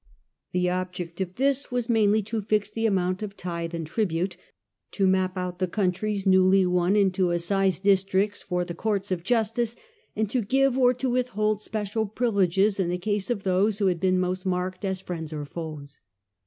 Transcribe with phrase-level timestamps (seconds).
[0.51, 3.21] The object of 1 82 The Earlier Empire, this was mainly to fix the amount
[3.21, 4.37] of tithe and tribute,
[4.93, 9.75] to map out the countries newly won into assize districts for the courts of justice,
[10.15, 13.99] and to give or to withhold special privileges in the case of those who had
[13.99, 15.99] been most marked as friends or foes.